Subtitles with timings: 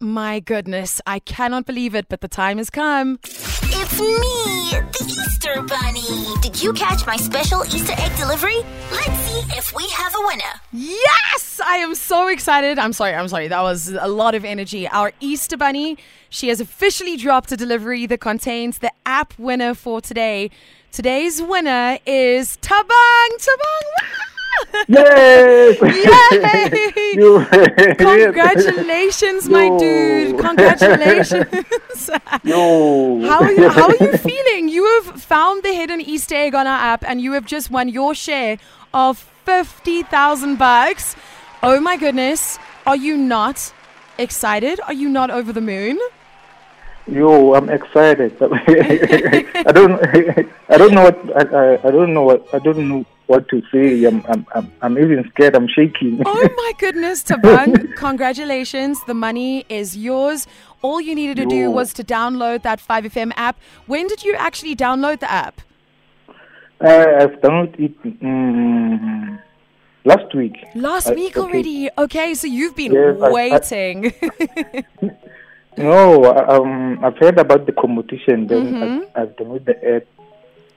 [0.00, 1.00] my goodness.
[1.06, 3.18] I cannot believe it, but the time has come.
[3.24, 4.06] It's me,
[4.70, 6.40] the Easter Bunny.
[6.40, 8.62] Did you catch my special Easter egg delivery?
[8.90, 10.60] Let's see if we have a winner.
[10.72, 11.60] Yes!
[11.64, 12.78] I am so excited.
[12.78, 13.48] I'm sorry, I'm sorry.
[13.48, 14.86] That was a lot of energy.
[14.88, 20.00] Our Easter Bunny, she has officially dropped a delivery that contains the app winner for
[20.00, 20.50] today.
[20.92, 23.28] Today's winner is Tabang.
[23.38, 24.84] Tabang!
[24.88, 25.78] Yay!
[25.80, 26.92] Yay!
[27.14, 27.46] You-
[27.98, 30.38] Congratulations, my dude.
[30.48, 32.10] Congratulations.
[33.26, 34.68] How are, you, how are you feeling?
[34.68, 37.88] You have found the hidden Easter egg on our app and you have just won
[37.88, 38.58] your share
[38.94, 41.16] of 50,000 bucks.
[41.62, 42.58] Oh my goodness.
[42.86, 43.72] Are you not
[44.18, 44.80] excited?
[44.86, 45.98] Are you not over the moon?
[47.08, 48.36] Yo, I'm excited.
[48.40, 49.98] I don't.
[50.68, 51.18] I don't know what.
[51.36, 52.46] I, I, I don't know what.
[52.52, 54.04] I don't know what to say.
[54.04, 54.22] I'm.
[54.28, 54.46] I'm.
[54.54, 55.56] I'm, I'm even scared.
[55.56, 56.20] I'm shaking.
[56.26, 57.96] Oh my goodness, Tabang.
[57.96, 59.02] Congratulations.
[59.04, 60.46] The money is yours.
[60.82, 63.58] All you needed to do was to download that 5FM app.
[63.86, 65.60] When did you actually download the app?
[66.80, 69.40] I, I've downloaded it mm,
[70.04, 70.56] last week.
[70.74, 71.46] Last I- week okay.
[71.48, 71.90] already.
[71.98, 74.12] Okay, so you've been Yes, I- I- waiting.
[75.78, 78.46] No, um, I've heard about the competition.
[78.46, 79.00] Then Mm-hmm.
[79.16, 80.04] I, I've downloaded the app.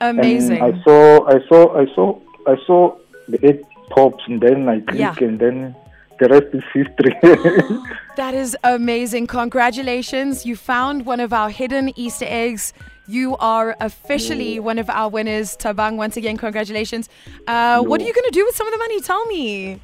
[0.02, 0.62] Amazing.
[0.62, 1.28] I saw.
[1.28, 1.78] I saw.
[1.78, 2.20] I saw.
[2.48, 3.60] I saw the app
[3.92, 5.16] pops, and then I click, Yeah.
[5.20, 5.76] and then
[6.20, 7.16] the rest is history.
[8.18, 9.28] That is amazing.
[9.28, 10.46] Congratulations.
[10.46, 12.74] You found one of our hidden Easter eggs.
[13.08, 15.56] You are officially one of our winners.
[15.56, 17.08] Tabang, once again, congratulations.
[17.48, 19.00] Uh, what are you going to do with some of the money?
[19.02, 19.80] Tell me.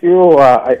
[0.00, 0.78] Yo, uh, I,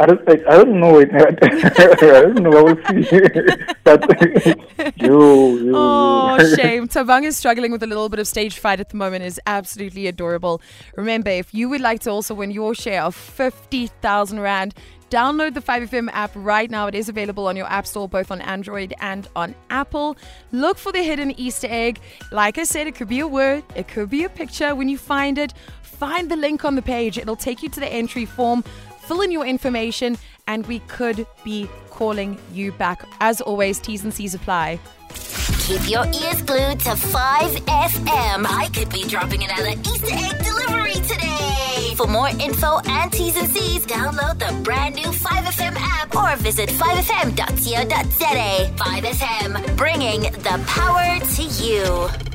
[0.00, 1.10] I don't, I, I don't know it.
[1.14, 2.52] I don't know.
[2.52, 3.02] I will see.
[3.84, 6.86] but yo, yo, Oh, shame.
[6.86, 9.24] Tabang is struggling with a little bit of stage fright at the moment.
[9.24, 10.62] is absolutely adorable.
[10.96, 14.74] Remember, if you would like to also win your share of 50,000 Rand,
[15.10, 16.86] download the 5FM app right now.
[16.86, 20.16] It is available on your app store, both on Android and on Apple.
[20.52, 21.98] Look for the hidden Easter egg.
[22.30, 24.76] Like I said, it could be a word, it could be a picture.
[24.76, 27.18] When you find it, find the link on the page.
[27.18, 28.62] It'll take you to the entry form.
[29.08, 33.08] Fill in your information, and we could be calling you back.
[33.20, 34.78] As always, T's and C's apply.
[35.60, 38.44] Keep your ears glued to 5FM.
[38.46, 41.94] I could be dropping another Easter egg delivery today.
[41.96, 46.68] For more info and T's and C's, download the brand new 5FM app or visit
[46.68, 48.72] 5fm.co.za.
[48.76, 52.27] 5FM, bringing the power to you.